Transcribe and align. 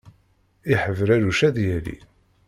Iḥebraruc 0.73 1.39
ad 1.47 1.57
yali. 1.67 1.97